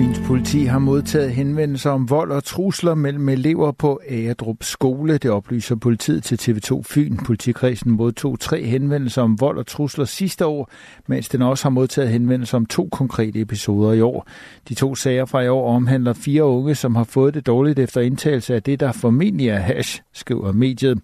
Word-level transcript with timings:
Fyns 0.00 0.20
politi 0.26 0.64
har 0.64 0.78
modtaget 0.78 1.32
henvendelser 1.32 1.90
om 1.90 2.10
vold 2.10 2.32
og 2.32 2.44
trusler 2.44 2.94
mellem 2.94 3.28
elever 3.28 3.72
på 3.72 4.00
Agerdrup 4.08 4.56
skole. 4.60 5.18
Det 5.18 5.30
oplyser 5.30 5.76
politiet 5.76 6.24
til 6.24 6.36
TV2 6.42 6.82
Fyn. 6.82 7.16
Politikredsen 7.16 7.90
modtog 7.90 8.40
tre 8.40 8.64
henvendelser 8.64 9.22
om 9.22 9.40
vold 9.40 9.58
og 9.58 9.66
trusler 9.66 10.04
sidste 10.04 10.46
år, 10.46 10.70
mens 11.06 11.28
den 11.28 11.42
også 11.42 11.64
har 11.64 11.70
modtaget 11.70 12.10
henvendelser 12.10 12.56
om 12.56 12.66
to 12.66 12.88
konkrete 12.92 13.40
episoder 13.40 13.92
i 13.92 14.00
år. 14.00 14.28
De 14.68 14.74
to 14.74 14.94
sager 14.94 15.24
fra 15.24 15.40
i 15.40 15.48
år 15.48 15.74
omhandler 15.74 16.12
fire 16.12 16.44
unge, 16.44 16.74
som 16.74 16.96
har 16.96 17.04
fået 17.04 17.34
det 17.34 17.46
dårligt 17.46 17.78
efter 17.78 18.00
indtagelse 18.00 18.54
af 18.54 18.62
det, 18.62 18.80
der 18.80 18.92
formentlig 18.92 19.48
er 19.48 19.58
hash, 19.58 20.02
skriver 20.12 20.52
mediet. 20.52 20.98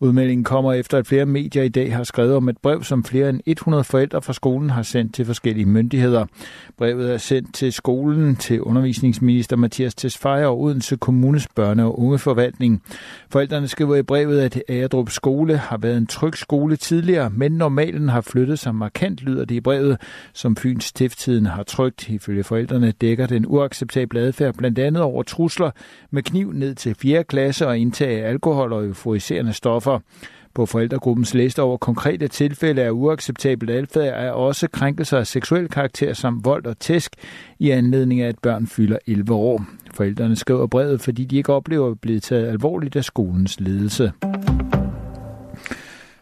Udmeldingen 0.00 0.44
kommer 0.44 0.72
efter, 0.72 0.98
at 0.98 1.06
flere 1.06 1.26
medier 1.26 1.62
i 1.62 1.68
dag 1.68 1.96
har 1.96 2.04
skrevet 2.04 2.34
om 2.34 2.48
et 2.48 2.58
brev, 2.58 2.82
som 2.84 3.04
flere 3.04 3.28
end 3.28 3.40
100 3.46 3.84
forældre 3.84 4.22
fra 4.22 4.32
skolen 4.32 4.70
har 4.70 4.82
sendt 4.82 5.14
til 5.14 5.24
forskellige 5.24 5.66
myndigheder. 5.66 6.26
Brevet 6.78 7.12
er 7.12 7.18
sendt 7.18 7.54
til 7.54 7.72
skolen 7.72 8.37
til 8.38 8.62
undervisningsminister 8.62 9.56
Mathias 9.56 9.94
Tesfaye 9.94 10.46
og 10.46 10.60
Odense 10.60 10.96
Kommunes 10.96 11.48
børne- 11.60 11.82
og 11.82 12.00
ungeforvaltning. 12.00 12.82
Forældrene 13.30 13.68
skriver 13.68 13.96
i 13.96 14.02
brevet, 14.02 14.40
at 14.40 14.62
Agerdrup 14.68 15.10
skole 15.10 15.56
har 15.56 15.76
været 15.76 15.96
en 15.96 16.06
tryg 16.06 16.36
skole 16.36 16.76
tidligere, 16.76 17.30
men 17.30 17.52
normalen 17.52 18.08
har 18.08 18.20
flyttet 18.20 18.58
sig 18.58 18.74
markant, 18.74 19.22
lyder 19.22 19.44
det 19.44 19.54
i 19.54 19.60
brevet, 19.60 20.00
som 20.32 20.56
Fyns 20.56 20.84
Stifttiden 20.84 21.46
har 21.46 21.62
trygt. 21.62 22.08
Ifølge 22.08 22.44
forældrene 22.44 22.92
dækker 23.00 23.26
den 23.26 23.44
uacceptable 23.46 24.20
adfærd 24.20 24.54
blandt 24.54 24.78
andet 24.78 25.02
over 25.02 25.22
trusler 25.22 25.70
med 26.10 26.22
kniv 26.22 26.52
ned 26.52 26.74
til 26.74 26.94
4. 26.94 27.24
klasse 27.24 27.66
og 27.66 27.78
indtag 27.78 28.24
af 28.24 28.28
alkohol 28.28 28.72
og 28.72 28.86
euforiserende 28.86 29.52
stoffer. 29.52 29.98
På 30.54 30.66
forældregruppens 30.66 31.34
liste 31.34 31.62
over 31.62 31.76
konkrete 31.76 32.28
tilfælde 32.28 32.82
af 32.82 32.90
uacceptabel 32.90 33.70
adfærd 33.70 34.24
er 34.24 34.30
også 34.30 34.68
krænkelser 34.68 35.18
af 35.18 35.26
seksuel 35.26 35.68
karakter 35.68 36.14
som 36.14 36.44
vold 36.44 36.66
og 36.66 36.78
tæsk 36.78 37.12
i 37.58 37.70
anledning 37.70 38.20
af, 38.20 38.28
at 38.28 38.38
børn 38.38 38.66
fylder 38.66 38.98
11 39.06 39.34
år. 39.34 39.64
Forældrene 39.94 40.36
skriver 40.36 40.66
brevet, 40.66 41.00
fordi 41.00 41.24
de 41.24 41.36
ikke 41.36 41.52
oplever 41.52 41.90
at 41.90 42.00
blive 42.00 42.20
taget 42.20 42.48
alvorligt 42.48 42.96
af 42.96 43.04
skolens 43.04 43.60
ledelse. 43.60 44.12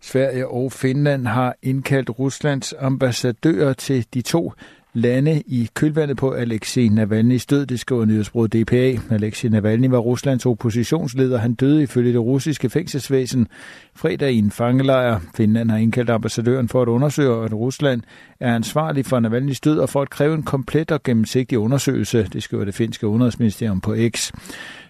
Sverige 0.00 0.48
og 0.48 0.72
Finland 0.72 1.26
har 1.26 1.54
indkaldt 1.62 2.18
Ruslands 2.18 2.74
ambassadører 2.78 3.72
til 3.72 4.06
de 4.14 4.22
to 4.22 4.52
lande 4.98 5.42
i 5.46 5.68
kølvandet 5.74 6.16
på 6.16 6.30
Alexei 6.30 6.88
Navalny's 6.88 7.46
død, 7.50 7.66
det 7.66 7.80
skriver 7.80 8.04
nyhedsbruget 8.04 8.52
DPA. 8.52 9.00
Alexei 9.10 9.50
Navalny 9.50 9.88
var 9.88 9.98
Ruslands 9.98 10.46
oppositionsleder. 10.46 11.38
Han 11.38 11.54
døde 11.54 11.82
ifølge 11.82 12.12
det 12.12 12.20
russiske 12.20 12.70
fængselsvæsen 12.70 13.48
fredag 13.94 14.32
i 14.32 14.38
en 14.38 14.50
fangelejr. 14.50 15.20
Finland 15.34 15.70
har 15.70 15.78
indkaldt 15.78 16.10
ambassadøren 16.10 16.68
for 16.68 16.82
at 16.82 16.88
undersøge, 16.88 17.44
at 17.44 17.54
Rusland 17.54 18.02
er 18.40 18.54
ansvarlig 18.54 19.06
for 19.06 19.20
Navalny's 19.20 19.60
død 19.64 19.78
og 19.78 19.88
for 19.88 20.02
at 20.02 20.10
kræve 20.10 20.34
en 20.34 20.42
komplet 20.42 20.90
og 20.90 21.02
gennemsigtig 21.02 21.58
undersøgelse, 21.58 22.28
det 22.32 22.42
skriver 22.42 22.64
det 22.64 22.74
finske 22.74 23.06
udenrigsministerium 23.06 23.80
på 23.80 23.96
X. 24.16 24.32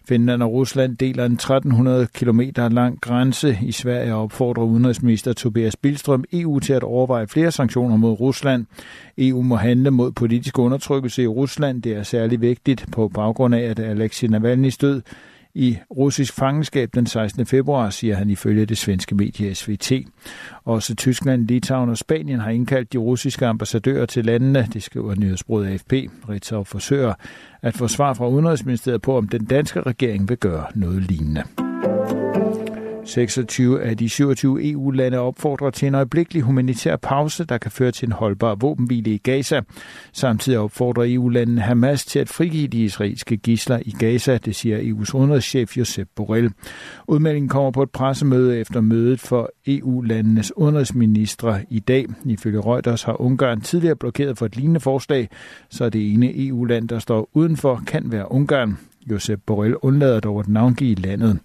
Finland 0.08 0.42
og 0.42 0.52
Rusland 0.52 0.96
deler 0.96 1.24
en 1.24 1.32
1300 1.32 2.06
km 2.06 2.40
lang 2.70 3.00
grænse. 3.00 3.58
I 3.62 3.72
Sverige 3.72 4.14
opfordrer 4.14 4.64
udenrigsminister 4.64 5.32
Tobias 5.32 5.76
Billstrøm 5.76 6.24
EU 6.32 6.58
til 6.58 6.72
at 6.72 6.82
overveje 6.82 7.26
flere 7.26 7.50
sanktioner 7.50 7.96
mod 7.96 8.20
Rusland. 8.20 8.66
EU 9.18 9.42
må 9.42 9.56
handle 9.56 9.90
mod 9.98 10.12
politisk 10.12 10.58
undertrykkelse 10.58 11.22
i 11.22 11.26
Rusland. 11.26 11.82
Det 11.82 11.92
er 11.92 12.02
særlig 12.02 12.40
vigtigt 12.40 12.86
på 12.92 13.08
baggrund 13.08 13.54
af, 13.54 13.60
at 13.60 13.78
Alexei 13.78 14.28
Navalny 14.28 14.68
stød 14.68 15.02
i 15.54 15.78
russisk 15.90 16.34
fangenskab 16.34 16.90
den 16.94 17.06
16. 17.06 17.46
februar, 17.46 17.90
siger 17.90 18.16
han 18.16 18.30
ifølge 18.30 18.66
det 18.66 18.78
svenske 18.78 19.14
medie 19.14 19.54
SVT. 19.54 19.92
Også 20.64 20.94
Tyskland, 20.94 21.48
Litauen 21.48 21.90
og 21.90 21.98
Spanien 21.98 22.40
har 22.40 22.50
indkaldt 22.50 22.92
de 22.92 22.98
russiske 22.98 23.46
ambassadører 23.46 24.06
til 24.06 24.24
landene, 24.24 24.68
det 24.72 24.82
skriver 24.82 25.14
nyhedsbruget 25.14 25.66
AFP. 25.66 25.92
Ritzau 26.28 26.64
forsøger 26.64 27.14
at 27.62 27.74
få 27.74 27.88
svar 27.88 28.14
fra 28.14 28.28
Udenrigsministeriet 28.28 29.02
på, 29.02 29.16
om 29.16 29.28
den 29.28 29.44
danske 29.44 29.80
regering 29.80 30.28
vil 30.28 30.38
gøre 30.38 30.66
noget 30.74 31.02
lignende. 31.02 31.42
26 33.08 33.82
af 33.82 33.96
de 33.96 34.08
27 34.08 34.70
EU-lande 34.70 35.18
opfordrer 35.18 35.70
til 35.70 35.88
en 35.88 35.94
øjeblikkelig 35.94 36.42
humanitær 36.42 36.96
pause, 36.96 37.44
der 37.44 37.58
kan 37.58 37.70
føre 37.70 37.90
til 37.90 38.06
en 38.06 38.12
holdbar 38.12 38.54
våbenhvile 38.54 39.10
i 39.10 39.18
Gaza. 39.18 39.60
Samtidig 40.12 40.58
opfordrer 40.58 41.04
EU-landene 41.06 41.60
Hamas 41.60 42.04
til 42.04 42.18
at 42.18 42.28
frigive 42.28 42.68
de 42.68 42.84
israelske 42.84 43.36
gisler 43.36 43.80
i 43.86 43.94
Gaza, 43.98 44.36
det 44.36 44.56
siger 44.56 44.78
EU's 44.78 45.14
udenrigschef 45.14 45.76
Josep 45.76 46.08
Borrell. 46.16 46.50
Udmeldingen 47.08 47.48
kommer 47.48 47.70
på 47.70 47.82
et 47.82 47.90
pressemøde 47.90 48.58
efter 48.58 48.80
mødet 48.80 49.20
for 49.20 49.50
EU-landenes 49.66 50.56
udenrigsministre 50.56 51.60
i 51.70 51.78
dag. 51.78 52.06
Ifølge 52.24 52.60
Reuters 52.60 53.02
har 53.02 53.20
Ungarn 53.20 53.60
tidligere 53.60 53.96
blokeret 53.96 54.38
for 54.38 54.46
et 54.46 54.56
lignende 54.56 54.80
forslag, 54.80 55.28
så 55.70 55.90
det 55.90 56.12
ene 56.12 56.46
EU-land, 56.46 56.88
der 56.88 56.98
står 56.98 57.30
udenfor, 57.34 57.82
kan 57.86 58.12
være 58.12 58.32
Ungarn. 58.32 58.78
Josep 59.10 59.40
Borrell 59.46 59.76
undlader 59.82 60.20
dog 60.20 60.40
at 60.40 60.48
navngive 60.48 60.94
landet. 60.94 61.38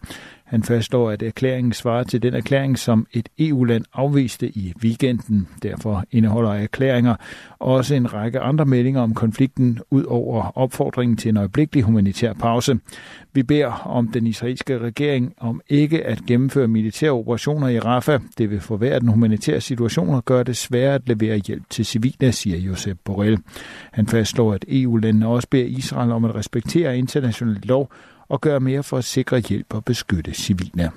Han 0.53 0.63
fastslår, 0.63 1.11
at 1.11 1.23
erklæringen 1.23 1.73
svarer 1.73 2.03
til 2.03 2.23
den 2.23 2.33
erklæring, 2.33 2.79
som 2.79 3.07
et 3.13 3.29
EU-land 3.39 3.85
afviste 3.93 4.47
i 4.47 4.73
weekenden. 4.83 5.47
Derfor 5.63 6.03
indeholder 6.11 6.53
erklæringer 6.53 7.15
også 7.59 7.95
en 7.95 8.13
række 8.13 8.39
andre 8.39 8.65
meldinger 8.65 9.01
om 9.01 9.13
konflikten, 9.13 9.79
ud 9.91 10.03
over 10.03 10.57
opfordringen 10.57 11.17
til 11.17 11.29
en 11.29 11.37
øjeblikkelig 11.37 11.83
humanitær 11.83 12.33
pause. 12.33 12.79
Vi 13.33 13.43
beder 13.43 13.71
om 13.85 14.07
den 14.07 14.27
israelske 14.27 14.79
regering 14.79 15.33
om 15.37 15.61
ikke 15.69 16.05
at 16.05 16.21
gennemføre 16.27 16.67
militære 16.67 17.11
operationer 17.11 17.67
i 17.67 17.79
Rafah. 17.79 18.19
Det 18.37 18.49
vil 18.49 18.61
forværre 18.61 18.99
den 18.99 19.09
humanitære 19.09 19.61
situation 19.61 20.09
og 20.09 20.25
gøre 20.25 20.43
det 20.43 20.57
sværere 20.57 20.95
at 20.95 21.01
levere 21.05 21.37
hjælp 21.37 21.63
til 21.69 21.85
civile, 21.85 22.31
siger 22.31 22.57
Josep 22.57 22.97
Borrell. 23.03 23.39
Han 23.91 24.07
fastslår, 24.07 24.53
at 24.53 24.65
EU-landene 24.67 25.27
også 25.27 25.47
beder 25.51 25.65
Israel 25.65 26.11
om 26.11 26.25
at 26.25 26.35
respektere 26.35 26.97
international 26.97 27.59
lov 27.63 27.91
og 28.33 28.41
gøre 28.41 28.59
mere 28.59 28.83
for 28.83 28.97
at 28.97 29.03
sikre 29.03 29.39
hjælp 29.39 29.73
og 29.73 29.85
beskytte 29.85 30.33
civile. 30.33 30.91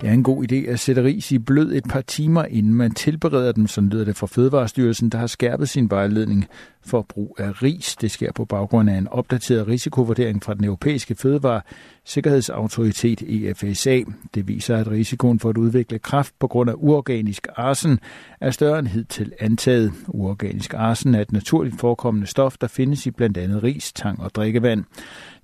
Det 0.00 0.08
er 0.08 0.12
en 0.12 0.22
god 0.22 0.52
idé 0.52 0.54
at 0.54 0.80
sætte 0.80 1.04
ris 1.04 1.32
i 1.32 1.38
blød 1.38 1.72
et 1.72 1.84
par 1.88 2.00
timer, 2.00 2.44
inden 2.44 2.74
man 2.74 2.94
tilbereder 2.94 3.52
dem, 3.52 3.66
som 3.66 3.88
lyder 3.88 4.04
det 4.04 4.16
fra 4.16 4.26
Fødevarestyrelsen, 4.26 5.08
der 5.08 5.18
har 5.18 5.26
skærpet 5.26 5.68
sin 5.68 5.90
vejledning 5.90 6.46
for 6.86 7.02
brug 7.02 7.36
af 7.38 7.62
ris. 7.62 7.96
Det 7.96 8.10
sker 8.10 8.32
på 8.32 8.44
baggrund 8.44 8.90
af 8.90 8.94
en 8.94 9.08
opdateret 9.08 9.68
risikovurdering 9.68 10.42
fra 10.42 10.54
den 10.54 10.64
europæiske 10.64 11.14
fødevaresikkerhedsautoritet 11.14 13.22
EFSA. 13.22 14.00
Det 14.34 14.48
viser, 14.48 14.76
at 14.76 14.90
risikoen 14.90 15.40
for 15.40 15.48
at 15.48 15.56
udvikle 15.56 15.98
kræft 15.98 16.34
på 16.40 16.46
grund 16.46 16.70
af 16.70 16.74
uorganisk 16.76 17.48
arsen 17.56 18.00
er 18.40 18.50
større 18.50 18.78
end 18.78 18.86
hidtil 18.86 19.32
antaget. 19.40 19.92
Uorganisk 20.08 20.74
arsen 20.74 21.14
er 21.14 21.20
et 21.20 21.32
naturligt 21.32 21.80
forekommende 21.80 22.26
stof, 22.26 22.56
der 22.60 22.66
findes 22.66 23.06
i 23.06 23.10
blandt 23.10 23.38
andet 23.38 23.62
ris, 23.62 23.92
tang 23.92 24.20
og 24.20 24.34
drikkevand. 24.34 24.84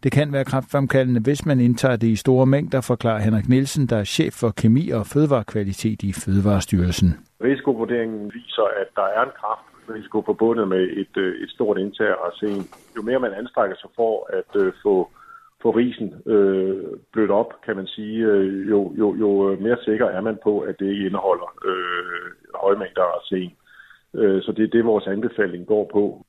Det 0.02 0.12
kan 0.12 0.32
være 0.32 0.44
kraftfremkaldende, 0.44 1.20
hvis 1.20 1.46
man 1.46 1.60
indtager 1.60 1.96
det 1.96 2.08
i 2.08 2.16
store 2.16 2.46
mængder, 2.46 2.80
forklarer 2.80 3.20
Henrik 3.20 3.48
Nielsen, 3.48 3.86
der 3.86 3.96
er 3.96 4.04
chef 4.04 4.34
for 4.34 4.50
kemi 4.50 4.90
og 4.90 5.06
fødevarekvalitet 5.06 6.02
i 6.02 6.12
Fødevarestyrelsen. 6.12 7.16
Risikovurderingen 7.44 8.30
viser, 8.34 8.62
at 8.80 8.86
der 8.96 9.02
er 9.02 9.22
en 9.22 9.30
kraftrisiko 9.90 10.22
forbundet 10.26 10.68
med 10.68 10.82
et, 11.02 11.16
øh, 11.16 11.42
et 11.42 11.50
stort 11.50 11.78
indtag 11.78 12.08
af 12.08 12.16
arsen. 12.26 12.66
Jo 12.96 13.02
mere 13.02 13.20
man 13.20 13.34
anstrækker 13.34 13.76
sig 13.76 13.90
for 13.96 14.28
at 14.38 14.62
øh, 14.62 14.72
få, 14.82 15.10
få 15.62 15.70
risen 15.70 16.14
øh, 16.26 16.84
blødt 17.12 17.30
op, 17.30 17.50
kan 17.64 17.76
man 17.76 17.86
sige, 17.86 18.18
øh, 18.24 18.70
jo, 18.70 18.92
jo, 18.98 19.14
jo 19.14 19.56
mere 19.60 19.76
sikker 19.84 20.06
er 20.06 20.20
man 20.20 20.38
på, 20.42 20.60
at 20.60 20.78
det 20.78 20.92
indeholder 21.06 21.50
øh, 21.64 22.30
høje 22.54 22.78
mængder 22.78 23.02
arsen. 23.02 23.52
Øh, 24.14 24.42
så 24.42 24.52
det 24.52 24.64
er 24.64 24.68
det, 24.68 24.84
vores 24.84 25.06
anbefaling 25.06 25.66
går 25.66 25.90
på. 25.92 26.26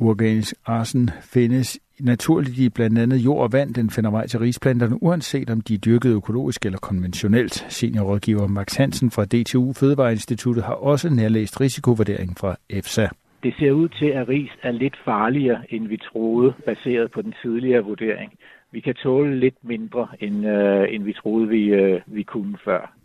Organisk 0.00 0.54
arsen 0.66 1.10
findes 1.20 1.80
naturligt 2.00 2.58
i 2.58 2.68
blandt 2.68 2.98
andet 2.98 3.16
jord 3.16 3.42
og 3.42 3.52
vand. 3.52 3.74
Den 3.74 3.90
finder 3.90 4.10
vej 4.10 4.26
til 4.26 4.40
risplanterne, 4.40 5.02
uanset 5.02 5.50
om 5.50 5.60
de 5.60 5.74
er 5.74 5.78
dyrket 5.78 6.14
økologisk 6.14 6.66
eller 6.66 6.78
konventionelt. 6.78 7.54
Seniorrådgiver 7.68 8.46
Max 8.46 8.76
Hansen 8.76 9.10
fra 9.10 9.24
DTU 9.24 9.72
Fødevareinstituttet 9.72 10.64
har 10.64 10.74
også 10.74 11.14
nærlæst 11.14 11.60
risikovurderingen 11.60 12.36
fra 12.40 12.56
EFSA. 12.70 13.06
Det 13.42 13.54
ser 13.58 13.72
ud 13.72 13.88
til, 13.88 14.06
at 14.06 14.28
ris 14.28 14.50
er 14.62 14.72
lidt 14.72 14.96
farligere, 15.04 15.60
end 15.68 15.88
vi 15.88 15.96
troede, 15.96 16.52
baseret 16.66 17.10
på 17.10 17.22
den 17.22 17.34
tidligere 17.42 17.84
vurdering. 17.84 18.32
Vi 18.72 18.80
kan 18.80 18.94
tåle 18.94 19.40
lidt 19.40 19.54
mindre, 19.62 20.08
end, 20.20 20.46
øh, 20.46 20.94
end 20.94 21.02
vi 21.04 21.12
troede, 21.12 21.48
vi, 21.48 21.64
øh, 21.64 22.00
vi 22.06 22.22
kunne 22.22 22.58
før. 22.64 22.97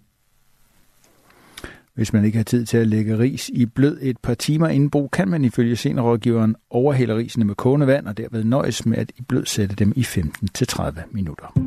Hvis 1.95 2.13
man 2.13 2.25
ikke 2.25 2.37
har 2.37 2.43
tid 2.43 2.65
til 2.65 2.77
at 2.77 2.87
lægge 2.87 3.19
ris 3.19 3.49
i 3.53 3.65
blød 3.65 3.97
et 4.01 4.17
par 4.17 4.33
timer 4.33 4.67
inden 4.67 4.89
brug, 4.89 5.11
kan 5.11 5.27
man 5.27 5.45
ifølge 5.45 5.75
seniorrådgiveren 5.75 6.55
overhælde 6.69 7.15
risene 7.15 7.45
med 7.45 7.55
kogende 7.55 7.87
vand 7.87 8.07
og 8.07 8.17
derved 8.17 8.43
nøjes 8.43 8.85
med 8.85 8.97
at 8.97 9.11
i 9.17 9.21
blød 9.21 9.45
sætte 9.45 9.75
dem 9.75 9.93
i 9.95 10.01
15-30 10.01 11.01
minutter. 11.11 11.59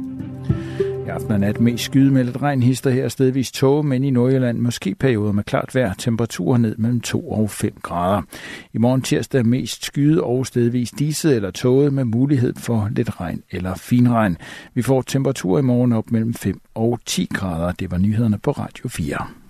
I 1.07 1.09
aften 1.09 1.33
og 1.33 1.41
nat 1.41 1.61
mest 1.61 1.85
skydemeldet 1.85 2.43
regn 2.43 2.63
hister 2.63 2.91
her 2.91 3.09
stedvis 3.09 3.53
tåge, 3.53 3.83
men 3.83 4.05
i 4.05 4.11
Nordjylland 4.11 4.59
måske 4.59 4.95
perioder 4.95 5.33
med 5.33 5.45
klart 5.45 5.75
vejr, 5.75 5.95
temperaturer 5.95 6.59
ned 6.59 6.77
mellem 6.77 7.01
2 7.01 7.31
og 7.31 7.51
5 7.51 7.73
grader. 7.83 8.23
I 8.73 8.79
morgen 8.79 9.03
tirsdag 9.03 9.47
mest 9.47 9.85
skyde 9.85 10.23
og 10.23 10.47
stedvis 10.47 10.91
diset 10.91 11.37
eller 11.37 11.51
tåget 11.51 11.93
med 11.93 12.05
mulighed 12.05 12.55
for 12.57 12.89
lidt 12.97 13.21
regn 13.21 13.43
eller 13.51 13.75
finregn. 13.75 14.37
Vi 14.75 14.83
får 14.83 15.03
temperaturer 15.03 15.59
i 15.59 15.63
morgen 15.63 15.93
op 15.93 16.11
mellem 16.11 16.35
5 16.35 16.61
og 16.75 17.01
10 17.07 17.29
grader. 17.35 17.73
Det 17.73 17.91
var 17.91 17.99
nyhederne 17.99 18.39
på 18.39 18.51
Radio 18.51 18.89
4. 18.89 19.46